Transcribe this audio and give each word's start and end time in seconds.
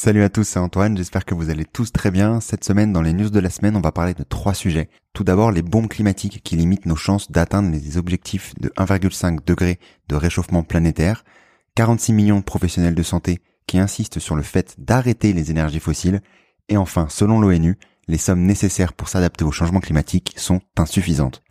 Salut 0.00 0.22
à 0.22 0.28
tous, 0.28 0.44
c'est 0.44 0.60
Antoine, 0.60 0.96
j'espère 0.96 1.24
que 1.24 1.34
vous 1.34 1.50
allez 1.50 1.64
tous 1.64 1.90
très 1.90 2.12
bien. 2.12 2.38
Cette 2.38 2.62
semaine, 2.62 2.92
dans 2.92 3.02
les 3.02 3.12
news 3.12 3.30
de 3.30 3.40
la 3.40 3.50
semaine, 3.50 3.74
on 3.74 3.80
va 3.80 3.90
parler 3.90 4.14
de 4.14 4.22
trois 4.22 4.54
sujets. 4.54 4.90
Tout 5.12 5.24
d'abord, 5.24 5.50
les 5.50 5.60
bombes 5.60 5.88
climatiques 5.88 6.40
qui 6.44 6.54
limitent 6.54 6.86
nos 6.86 6.94
chances 6.94 7.32
d'atteindre 7.32 7.72
les 7.72 7.98
objectifs 7.98 8.54
de 8.60 8.68
1,5 8.76 9.44
degré 9.44 9.80
de 10.08 10.14
réchauffement 10.14 10.62
planétaire, 10.62 11.24
46 11.74 12.12
millions 12.12 12.38
de 12.38 12.44
professionnels 12.44 12.94
de 12.94 13.02
santé 13.02 13.40
qui 13.66 13.80
insistent 13.80 14.20
sur 14.20 14.36
le 14.36 14.44
fait 14.44 14.76
d'arrêter 14.78 15.32
les 15.32 15.50
énergies 15.50 15.80
fossiles, 15.80 16.20
et 16.68 16.76
enfin, 16.76 17.08
selon 17.10 17.40
l'ONU, 17.40 17.76
les 18.06 18.18
sommes 18.18 18.44
nécessaires 18.44 18.92
pour 18.92 19.08
s'adapter 19.08 19.44
au 19.44 19.50
changement 19.50 19.80
climatique 19.80 20.32
sont 20.36 20.60
insuffisantes. 20.76 21.42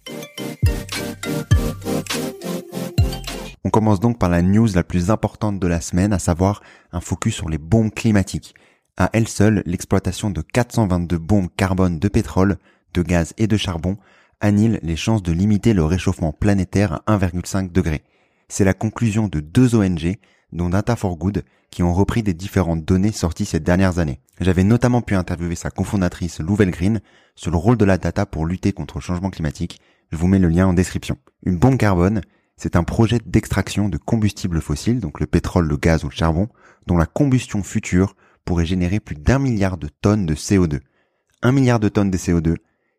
Commence 3.78 4.00
donc 4.00 4.18
par 4.18 4.30
la 4.30 4.42
news 4.42 4.70
la 4.74 4.84
plus 4.84 5.12
importante 5.12 5.60
de 5.60 5.68
la 5.68 5.82
semaine, 5.82 6.12
à 6.12 6.18
savoir 6.18 6.64
un 6.92 7.00
focus 7.00 7.36
sur 7.36 7.48
les 7.48 7.60
bombes 7.60 7.94
climatiques. 7.94 8.56
À 8.98 9.12
elle 9.14 9.28
seule, 9.28 9.62
l'exploitation 9.68 10.32
de 10.32 10.42
422 10.42 11.20
bombes 11.20 11.50
carbone 11.56 12.00
de 12.00 12.08
pétrole, 12.08 12.58
de 12.96 13.04
gaz 13.04 13.36
et 13.38 13.46
de 13.46 13.56
charbon 13.56 13.98
annihile 14.42 14.80
les 14.82 14.96
chances 14.96 15.22
de 15.22 15.32
limiter 15.32 15.76
le 15.76 15.86
réchauffement 15.86 16.32
planétaire 16.32 17.04
à 17.06 17.20
1,5 17.20 17.72
degré. 17.72 18.02
C'est 18.48 18.66
la 18.66 18.74
conclusion 18.74 19.28
de 19.28 19.42
deux 19.42 19.76
ONG, 19.76 20.18
dont 20.54 20.70
Data 20.70 20.96
for 20.96 21.16
Good, 21.16 21.44
qui 21.70 21.84
ont 21.84 21.94
repris 21.94 22.24
des 22.24 22.34
différentes 22.34 22.84
données 22.84 23.12
sorties 23.12 23.46
ces 23.46 23.60
dernières 23.60 24.00
années. 24.00 24.22
J'avais 24.40 24.64
notamment 24.64 25.04
pu 25.04 25.14
interviewer 25.14 25.54
sa 25.54 25.70
cofondatrice 25.70 26.40
Louvel 26.40 26.72
Green 26.72 27.00
sur 27.36 27.52
le 27.52 27.58
rôle 27.58 27.78
de 27.78 27.86
la 27.86 28.00
data 28.00 28.26
pour 28.26 28.48
lutter 28.48 28.74
contre 28.74 28.98
le 28.98 29.04
changement 29.04 29.30
climatique. 29.30 29.80
Je 30.12 30.18
vous 30.18 30.26
mets 30.26 30.40
le 30.40 30.50
lien 30.50 30.66
en 30.66 30.74
description. 30.74 31.20
Une 31.46 31.58
bombe 31.58 31.78
carbone, 31.78 32.22
c'est 32.58 32.76
un 32.76 32.84
projet 32.84 33.20
d'extraction 33.24 33.88
de 33.88 33.98
combustibles 33.98 34.62
fossiles, 34.62 35.00
donc 35.00 35.20
le 35.20 35.28
pétrole, 35.28 35.68
le 35.68 35.78
gaz 35.78 36.04
ou 36.04 36.10
le 36.10 36.16
charbon, 36.16 36.50
dont 36.88 36.98
la 36.98 37.06
combustion 37.06 37.62
future 37.64 38.16
pourrait 38.46 38.66
générer 38.66 39.00
plus 39.00 39.16
d'un 39.16 39.40
milliard 39.40 39.78
de 39.78 39.88
tonnes 39.88 40.26
de 40.26 40.34
CO2. 40.34 40.80
Un 41.44 41.52
milliard 41.52 41.80
de 41.80 41.90
tonnes 41.90 42.10
de 42.10 42.18
CO2, 42.18 42.56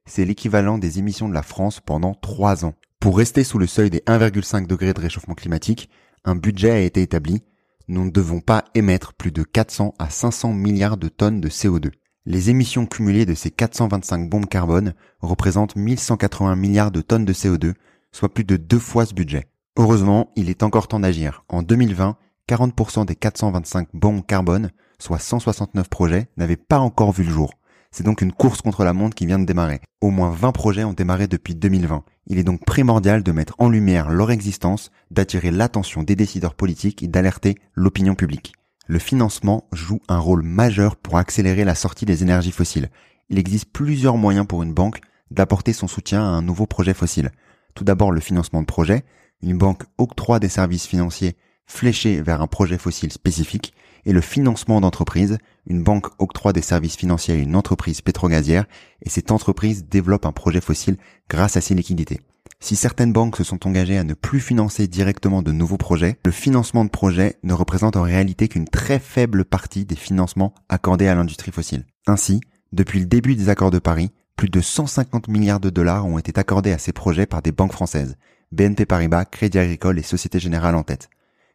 c'est 0.07 0.25
l'équivalent 0.25 0.79
des 0.79 1.01
émissions 1.01 1.29
de 1.29 1.35
la 1.35 1.43
France 1.43 1.81
pendant 1.81 2.15
trois 2.15 2.65
ans. 2.65 2.75
Pour 3.01 3.19
rester 3.19 3.43
sous 3.45 3.59
le 3.59 3.67
seuil 3.67 3.91
des 3.91 4.01
1,5 4.07 4.67
degrés 4.67 4.95
de 4.95 5.01
réchauffement 5.01 5.35
climatique, 5.35 5.91
un 6.25 6.37
budget 6.37 6.71
a 6.71 6.81
été 6.81 7.03
établi. 7.03 7.43
Nous 7.89 8.05
ne 8.05 8.11
devons 8.11 8.41
pas 8.41 8.65
émettre 8.75 9.15
plus 9.15 9.33
de 9.33 9.43
400 9.43 9.95
à 9.99 10.11
500 10.11 10.53
milliards 10.53 10.99
de 10.99 11.09
tonnes 11.09 11.41
de 11.41 11.49
CO2. 11.49 11.91
Les 12.27 12.51
émissions 12.51 12.87
cumulées 12.87 13.25
de 13.25 13.35
ces 13.35 13.51
425 13.51 14.29
bombes 14.29 14.47
carbone 14.47 14.95
représentent 15.21 15.77
1180 15.77 16.57
milliards 16.57 16.91
de 16.91 17.01
tonnes 17.01 17.25
de 17.25 17.33
CO2, 17.33 17.75
soit 18.13 18.33
plus 18.33 18.45
de 18.45 18.57
deux 18.57 18.79
fois 18.79 19.07
ce 19.07 19.15
budget. 19.15 19.48
Heureusement, 19.81 20.33
il 20.35 20.51
est 20.51 20.65
encore 20.65 20.89
temps 20.89 20.99
d'agir. 20.99 21.45
En 21.49 21.63
2020, 21.63 22.17
40% 22.49 23.07
des 23.07 23.15
425 23.15 23.87
bombes 23.95 24.27
carbone, 24.27 24.73
soit 24.99 25.21
169 25.21 25.89
projets, 25.89 26.27
n'avaient 26.37 26.57
pas 26.57 26.81
encore 26.81 27.13
vu 27.13 27.23
le 27.23 27.31
jour. 27.31 27.55
C'est 27.93 28.03
donc 28.03 28.21
une 28.21 28.33
course 28.33 28.61
contre 28.61 28.83
la 28.83 28.93
montre 28.93 29.15
qui 29.15 29.25
vient 29.25 29.39
de 29.39 29.45
démarrer. 29.45 29.81
Au 30.01 30.11
moins 30.11 30.31
20 30.31 30.51
projets 30.51 30.83
ont 30.83 30.95
démarré 30.95 31.29
depuis 31.29 31.55
2020. 31.55 32.03
Il 32.27 32.39
est 32.39 32.43
donc 32.43 32.65
primordial 32.65 33.23
de 33.23 33.31
mettre 33.31 33.55
en 33.59 33.69
lumière 33.69 34.11
leur 34.11 34.33
existence, 34.33 34.91
d'attirer 35.13 35.53
l'attention 35.53 36.03
des 36.03 36.17
décideurs 36.17 36.55
politiques 36.55 37.05
et 37.05 37.09
d'alerter 37.09 37.55
l'opinion 37.75 38.17
publique. 38.17 38.55
Le 38.89 38.99
financement 38.99 39.69
joue 39.73 40.01
un 40.09 40.19
rôle 40.19 40.43
majeur 40.43 40.97
pour 40.97 41.19
accélérer 41.19 41.65
la 41.65 41.77
sortie 41.77 42.05
des 42.05 42.25
énergies 42.25 42.51
fossiles. 42.51 42.91
Il 43.31 43.39
existe 43.39 43.71
plusieurs 43.73 44.17
moyens 44.17 44.47
pour 44.49 44.65
une 44.65 44.75
banque 44.75 45.03
d'apporter 45.31 45.73
son 45.73 45.87
soutien 45.87 46.21
à 46.21 46.27
un 46.27 46.43
nouveau 46.43 46.67
projet 46.67 46.95
fossile. 46.95 47.31
Tout 47.75 47.85
d'abord 47.85 48.11
le 48.11 48.21
financement 48.21 48.61
de 48.61 48.67
projet. 48.67 49.05
Une 49.43 49.57
banque 49.57 49.85
octroie 49.99 50.41
des 50.41 50.49
services 50.49 50.87
financiers 50.87 51.37
fléchés 51.67 52.23
vers 52.23 52.41
un 52.41 52.47
projet 52.47 52.79
fossile 52.79 53.13
spécifique 53.13 53.73
et 54.05 54.13
le 54.13 54.21
financement 54.21 54.81
d'entreprise. 54.81 55.39
Une 55.67 55.83
banque 55.83 56.07
octroie 56.19 56.53
des 56.53 56.63
services 56.63 56.97
financiers 56.97 57.35
à 57.35 57.39
une 57.39 57.55
entreprise 57.55 58.01
pétrogazière 58.01 58.65
et 59.03 59.11
cette 59.11 59.31
entreprise 59.31 59.85
développe 59.85 60.27
un 60.27 60.33
projet 60.33 60.61
fossile 60.61 60.97
grâce 61.29 61.57
à 61.57 61.61
ses 61.61 61.75
liquidités. 61.75 62.21
Si 62.61 62.75
certaines 62.75 63.13
banques 63.13 63.37
se 63.37 63.45
sont 63.45 63.69
engagées 63.69 63.99
à 63.99 64.05
ne 64.05 64.15
plus 64.15 64.41
financer 64.41 64.89
directement 64.89 65.43
de 65.43 65.53
nouveaux 65.53 65.77
projets, 65.77 66.19
le 66.25 66.33
financement 66.33 66.85
de 66.85 66.91
projets 66.91 67.37
ne 67.45 67.53
représente 67.53 67.97
en 67.97 68.03
réalité 68.03 68.49
qu'une 68.49 68.67
très 68.67 68.99
faible 68.99 69.45
partie 69.45 69.85
des 69.85 69.95
financements 69.95 70.55
accordés 70.69 71.07
à 71.07 71.15
l'industrie 71.15 71.53
fossile. 71.53 71.87
Ainsi, 72.09 72.41
depuis 72.73 72.99
le 72.99 73.07
début 73.07 73.37
des 73.37 73.49
accords 73.49 73.71
de 73.71 73.79
Paris, 73.79 74.11
plus 74.35 74.49
de 74.49 74.61
150 74.61 75.29
milliards 75.29 75.61
de 75.61 75.71
dollars 75.71 76.07
ont 76.07 76.19
été 76.19 76.37
accordés 76.39 76.73
à 76.73 76.79
ces 76.79 76.93
projets 76.93 77.27
par 77.27 77.43
des 77.43 77.53
banques 77.53 77.73
françaises, 77.73 78.17
BNP 78.51 78.87
Paribas, 78.87 79.27
Crédit 79.27 79.59
Agricole 79.59 79.99
et 79.99 80.03
Société 80.03 80.41
Générale 80.41 80.75
en 80.75 80.83
tête. 80.83 81.11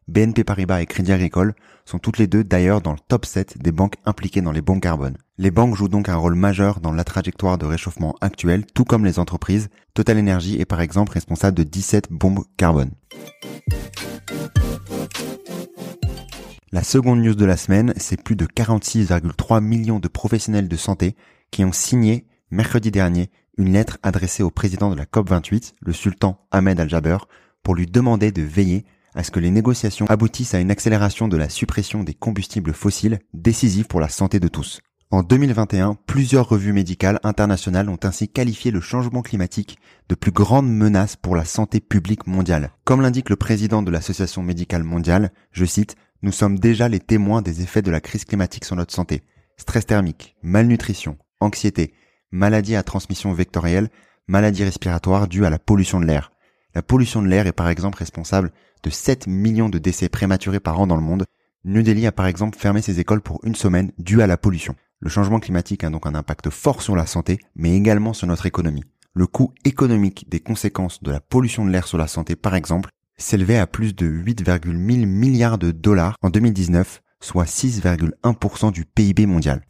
BNP 0.07 0.43
Paribas 0.43 0.81
et 0.81 0.85
Crédit 0.85 1.11
Agricole 1.11 1.55
sont 1.85 1.97
toutes 1.97 2.19
les 2.19 2.27
deux 2.27 2.43
d'ailleurs 2.43 2.81
dans 2.81 2.91
le 2.91 2.99
top 3.07 3.25
7 3.25 3.57
des 3.57 3.71
banques 3.71 3.95
impliquées 4.05 4.41
dans 4.41 4.51
les 4.51 4.61
bombes 4.61 4.79
carbone. 4.79 5.17
Les 5.39 5.49
banques 5.49 5.75
jouent 5.75 5.87
donc 5.87 6.07
un 6.07 6.15
rôle 6.15 6.35
majeur 6.35 6.81
dans 6.81 6.91
la 6.91 7.03
trajectoire 7.03 7.57
de 7.57 7.65
réchauffement 7.65 8.15
actuelle, 8.21 8.65
tout 8.65 8.83
comme 8.83 9.05
les 9.05 9.17
entreprises. 9.17 9.69
Total 9.95 10.19
Energy 10.19 10.59
est 10.59 10.65
par 10.65 10.81
exemple 10.81 11.13
responsable 11.13 11.57
de 11.57 11.63
17 11.63 12.11
bombes 12.11 12.43
carbone. 12.57 12.91
La 16.71 16.83
seconde 16.83 17.21
news 17.21 17.35
de 17.35 17.45
la 17.45 17.57
semaine, 17.57 17.93
c'est 17.97 18.21
plus 18.21 18.35
de 18.35 18.45
46,3 18.45 19.63
millions 19.63 19.99
de 19.99 20.07
professionnels 20.07 20.67
de 20.67 20.75
santé 20.75 21.15
qui 21.49 21.65
ont 21.65 21.71
signé 21.71 22.27
mercredi 22.51 22.91
dernier 22.91 23.31
une 23.57 23.73
lettre 23.73 23.97
adressée 24.03 24.43
au 24.43 24.49
président 24.49 24.89
de 24.89 24.95
la 24.95 25.05
COP28, 25.05 25.73
le 25.81 25.93
sultan 25.93 26.45
Ahmed 26.51 26.79
Al-Jaber, 26.79 27.17
pour 27.61 27.75
lui 27.75 27.85
demander 27.85 28.31
de 28.31 28.41
veiller 28.41 28.85
à 29.15 29.23
ce 29.23 29.31
que 29.31 29.39
les 29.39 29.51
négociations 29.51 30.07
aboutissent 30.07 30.53
à 30.53 30.59
une 30.59 30.71
accélération 30.71 31.27
de 31.27 31.37
la 31.37 31.49
suppression 31.49 32.03
des 32.03 32.13
combustibles 32.13 32.73
fossiles 32.73 33.19
décisive 33.33 33.85
pour 33.85 33.99
la 33.99 34.09
santé 34.09 34.39
de 34.39 34.47
tous. 34.47 34.81
En 35.11 35.21
2021, 35.21 35.95
plusieurs 36.07 36.49
revues 36.49 36.73
médicales 36.73 37.19
internationales 37.23 37.89
ont 37.89 37.99
ainsi 38.01 38.27
qualifié 38.27 38.71
le 38.71 38.81
changement 38.81 39.21
climatique 39.21 39.77
de 40.09 40.15
plus 40.15 40.31
grande 40.31 40.67
menace 40.67 41.15
pour 41.15 41.35
la 41.35 41.45
santé 41.45 41.79
publique 41.79 42.25
mondiale. 42.25 42.71
Comme 42.83 43.01
l'indique 43.01 43.29
le 43.29 43.35
président 43.35 43.83
de 43.83 43.91
l'Association 43.91 44.41
médicale 44.41 44.83
mondiale, 44.83 45.31
je 45.51 45.65
cite, 45.65 45.95
Nous 46.23 46.31
sommes 46.31 46.57
déjà 46.57 46.89
les 46.89 46.99
témoins 46.99 47.43
des 47.43 47.61
effets 47.61 47.83
de 47.83 47.91
la 47.91 48.01
crise 48.01 48.25
climatique 48.25 48.65
sur 48.65 48.75
notre 48.75 48.93
santé. 48.93 49.21
Stress 49.57 49.85
thermique, 49.85 50.35
malnutrition, 50.41 51.17
anxiété, 51.39 51.93
maladies 52.33 52.75
à 52.75 52.83
transmission 52.83 53.31
vectorielle, 53.31 53.89
maladies 54.27 54.63
respiratoires 54.63 55.27
dues 55.27 55.45
à 55.45 55.51
la 55.51 55.59
pollution 55.59 55.99
de 55.99 56.05
l'air. 56.05 56.31
La 56.73 56.81
pollution 56.81 57.21
de 57.21 57.27
l'air 57.27 57.45
est 57.45 57.53
par 57.53 57.69
exemple 57.69 57.99
responsable 57.99 58.51
de 58.81 58.89
7 58.89 59.27
millions 59.27 59.69
de 59.69 59.77
décès 59.77 60.09
prématurés 60.09 60.59
par 60.59 60.79
an 60.79 60.87
dans 60.87 60.95
le 60.95 61.03
monde. 61.03 61.25
New 61.63 61.83
Delhi 61.83 62.07
a 62.07 62.11
par 62.11 62.25
exemple 62.25 62.57
fermé 62.57 62.81
ses 62.81 62.99
écoles 62.99 63.21
pour 63.21 63.39
une 63.43 63.55
semaine 63.55 63.91
due 63.99 64.21
à 64.21 64.27
la 64.27 64.37
pollution. 64.37 64.75
Le 64.99 65.09
changement 65.09 65.39
climatique 65.39 65.83
a 65.83 65.91
donc 65.91 66.07
un 66.07 66.15
impact 66.15 66.49
fort 66.49 66.81
sur 66.81 66.95
la 66.95 67.05
santé, 67.05 67.37
mais 67.55 67.75
également 67.75 68.13
sur 68.13 68.25
notre 68.25 68.47
économie. 68.47 68.83
Le 69.13 69.27
coût 69.27 69.53
économique 69.63 70.27
des 70.27 70.39
conséquences 70.39 71.03
de 71.03 71.11
la 71.11 71.19
pollution 71.19 71.65
de 71.65 71.69
l'air 71.69 71.85
sur 71.85 71.99
la 71.99 72.07
santé, 72.07 72.35
par 72.35 72.55
exemple, 72.55 72.89
s'élevait 73.15 73.59
à 73.59 73.67
plus 73.67 73.95
de 73.95 74.07
8,1 74.07 75.05
milliards 75.05 75.59
de 75.59 75.69
dollars 75.69 76.17
en 76.23 76.31
2019, 76.31 77.03
soit 77.19 77.45
6,1% 77.45 78.71
du 78.71 78.85
PIB 78.85 79.27
mondial. 79.27 79.61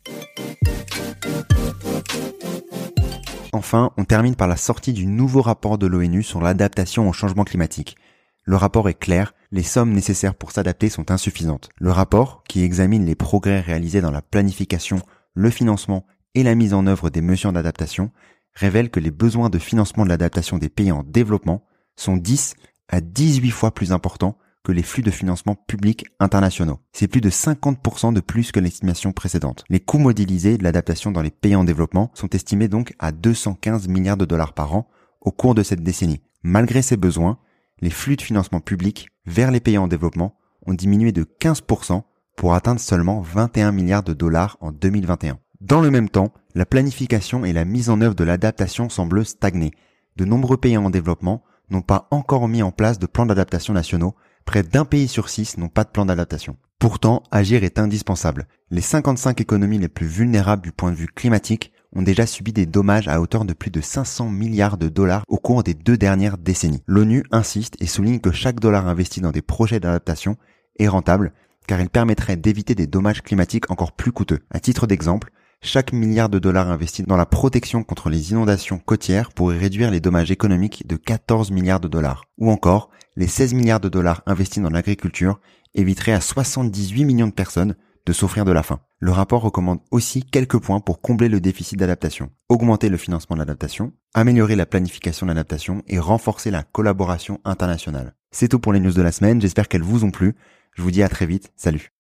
Enfin, 3.64 3.92
on 3.96 4.04
termine 4.04 4.36
par 4.36 4.50
la 4.50 4.58
sortie 4.58 4.92
du 4.92 5.06
nouveau 5.06 5.42
rapport 5.42 5.78
de 5.78 5.88
l'ONU 5.88 6.22
sur 6.22 6.42
l'adaptation 6.42 7.08
au 7.08 7.14
changement 7.14 7.46
climatique. 7.46 7.96
Le 8.44 8.58
rapport 8.58 8.90
est 8.90 8.94
clair, 8.94 9.34
les 9.54 9.64
sommes 9.64 9.94
nécessaires 9.94 10.36
pour 10.36 10.52
s'adapter 10.52 10.90
sont 10.90 11.12
insuffisantes. 11.12 11.70
Le 11.80 11.90
rapport, 11.90 12.44
qui 12.44 12.62
examine 12.62 13.06
les 13.06 13.16
progrès 13.16 13.62
réalisés 13.62 14.02
dans 14.02 14.12
la 14.12 14.22
planification, 14.22 15.02
le 15.34 15.50
financement 15.50 16.06
et 16.36 16.44
la 16.44 16.56
mise 16.56 16.74
en 16.74 16.88
œuvre 16.88 17.10
des 17.10 17.22
mesures 17.22 17.54
d'adaptation, 17.54 18.12
révèle 18.54 18.90
que 18.90 19.00
les 19.00 19.12
besoins 19.12 19.50
de 19.50 19.60
financement 19.60 20.04
de 20.04 20.10
l'adaptation 20.10 20.58
des 20.58 20.68
pays 20.68 20.92
en 20.92 21.04
développement 21.04 21.66
sont 21.96 22.18
10 22.18 22.56
à 22.90 23.00
18 23.00 23.50
fois 23.50 23.74
plus 23.74 23.94
importants 23.94 24.38
que 24.64 24.72
les 24.72 24.84
flux 24.84 25.04
de 25.04 25.12
financement 25.12 25.56
publics 25.56 26.06
internationaux. 26.20 26.80
C'est 26.94 27.08
plus 27.08 27.22
de 27.22 27.30
50% 27.30 28.14
de 28.14 28.22
plus 28.22 28.52
que 28.52 28.60
l'estimation 28.60 29.12
précédente. 29.12 29.66
Les 29.70 29.80
coûts 29.80 30.00
modélisés 30.00 30.58
de 30.58 30.64
l'adaptation 30.64 31.12
dans 31.12 31.22
les 31.22 31.32
pays 31.32 31.56
en 31.56 31.64
développement 31.64 32.12
sont 32.14 32.30
estimés 32.30 32.70
donc 32.70 32.94
à 33.00 33.12
215 33.12 33.88
milliards 33.88 34.18
de 34.18 34.26
dollars 34.26 34.54
par 34.54 34.74
an 34.76 34.88
au 35.22 35.32
cours 35.32 35.56
de 35.56 35.64
cette 35.64 35.84
décennie. 35.84 36.22
Malgré 36.44 36.82
ces 36.82 36.98
besoins, 36.98 37.40
les 37.82 37.90
flux 37.90 38.16
de 38.16 38.22
financement 38.22 38.62
public 38.62 39.10
vers 39.26 39.52
les 39.52 39.60
pays 39.60 39.78
en 39.78 39.88
développement 39.88 40.36
ont 40.66 40.74
diminué 40.74 41.12
de 41.12 41.24
15% 41.24 42.04
pour 42.36 42.54
atteindre 42.54 42.80
seulement 42.80 43.22
21 43.22 43.72
milliards 43.72 44.04
de 44.04 44.14
dollars 44.14 44.58
en 44.62 44.72
2021. 44.72 45.40
Dans 45.62 45.82
le 45.82 45.92
même 45.92 46.10
temps, 46.10 46.34
la 46.56 46.66
planification 46.66 47.46
et 47.46 47.54
la 47.54 47.66
mise 47.66 47.90
en 47.90 48.02
œuvre 48.02 48.16
de 48.16 48.24
l'adaptation 48.24 48.90
semblent 48.90 49.26
stagner. 49.26 49.72
De 50.18 50.26
nombreux 50.26 50.58
pays 50.58 50.78
en 50.78 50.90
développement 50.90 51.44
n'ont 51.70 51.82
pas 51.82 52.08
encore 52.12 52.48
mis 52.48 52.62
en 52.62 52.72
place 52.72 53.00
de 53.00 53.06
plans 53.06 53.26
d'adaptation 53.26 53.74
nationaux 53.74 54.16
près 54.46 54.64
d'un 54.64 54.86
pays 54.86 55.08
sur 55.08 55.30
six 55.30 55.58
n'ont 55.58 55.70
pas 55.70 55.84
de 55.84 55.90
plan 55.90 56.06
d'adaptation. 56.06 56.58
Pourtant, 56.80 57.24
agir 57.32 57.64
est 57.64 57.80
indispensable. 57.80 58.48
Les 58.70 58.82
55 58.82 59.40
économies 59.40 59.80
les 59.80 59.88
plus 59.88 60.08
vulnérables 60.08 60.62
du 60.62 60.72
point 60.72 60.92
de 60.92 60.98
vue 60.98 61.08
climatique 61.08 61.72
ont 61.96 62.02
déjà 62.02 62.26
subi 62.26 62.52
des 62.52 62.66
dommages 62.66 63.08
à 63.08 63.22
hauteur 63.22 63.46
de 63.46 63.54
plus 63.54 63.72
de 63.72 63.82
500 63.82 64.30
milliards 64.30 64.78
de 64.78 64.90
dollars 64.90 65.24
au 65.28 65.38
cours 65.38 65.64
des 65.64 65.74
deux 65.74 65.98
dernières 65.98 66.38
décennies. 66.38 66.84
L'ONU 66.88 67.24
insiste 67.32 67.76
et 67.80 67.88
souligne 67.88 68.20
que 68.20 68.32
chaque 68.32 68.60
dollar 68.60 68.88
investi 68.88 69.22
dans 69.22 69.32
des 69.32 69.42
projets 69.42 69.80
d'adaptation 69.80 70.38
est 70.80 70.88
rentable 70.88 71.34
car 71.68 71.80
il 71.80 71.90
permettrait 71.90 72.36
d'éviter 72.36 72.76
des 72.76 72.88
dommages 72.88 73.22
climatiques 73.22 73.72
encore 73.72 73.94
plus 73.94 74.12
coûteux. 74.12 74.40
À 74.52 74.60
titre 74.60 74.88
d'exemple, 74.88 75.32
chaque 75.64 75.94
milliard 75.94 76.28
de 76.28 76.40
dollars 76.40 76.70
investi 76.70 77.04
dans 77.04 77.16
la 77.16 77.26
protection 77.26 77.84
contre 77.84 78.10
les 78.10 78.32
inondations 78.32 78.80
côtières 78.80 79.32
pourrait 79.32 79.58
réduire 79.58 79.92
les 79.92 80.02
dommages 80.02 80.30
économiques 80.30 80.86
de 80.86 80.98
14 80.98 81.52
milliards 81.52 81.80
de 81.80 81.88
dollars. 81.88 82.26
Ou 82.38 82.52
encore, 82.52 82.90
les 83.16 83.28
16 83.28 83.54
milliards 83.54 83.80
de 83.80 83.90
dollars 83.90 84.22
investis 84.26 84.62
dans 84.62 84.70
l'agriculture 84.70 85.40
éviteraient 85.74 86.12
à 86.12 86.22
78 86.22 87.06
millions 87.06 87.28
de 87.28 87.32
personnes 87.32 87.76
de 88.06 88.12
souffrir 88.14 88.44
de 88.44 88.52
la 88.52 88.62
faim. 88.62 88.82
Le 89.00 89.12
rapport 89.12 89.42
recommande 89.42 89.80
aussi 89.90 90.24
quelques 90.24 90.60
points 90.60 90.82
pour 90.82 91.02
combler 91.02 91.30
le 91.30 91.40
déficit 91.40 91.80
d'adaptation. 91.80 92.30
Augmenter 92.50 92.90
le 92.90 92.98
financement 92.98 93.38
de 93.38 93.40
l'adaptation, 93.40 93.94
améliorer 94.14 94.58
la 94.58 94.66
planification 94.66 95.26
de 95.26 95.32
l'adaptation 95.32 95.82
et 95.88 95.98
renforcer 95.98 96.52
la 96.52 96.64
collaboration 96.64 97.40
internationale. 97.46 98.16
C'est 98.32 98.50
tout 98.50 98.60
pour 98.60 98.74
les 98.74 98.82
news 98.82 98.92
de 98.92 99.02
la 99.02 99.14
semaine, 99.14 99.42
j'espère 99.42 99.70
qu'elles 99.70 99.82
vous 99.82 100.04
ont 100.04 100.12
plu. 100.12 100.36
Je 100.74 100.82
vous 100.82 100.92
dis 100.92 101.04
à 101.04 101.10
très 101.10 101.26
vite, 101.26 101.54
salut 101.56 101.94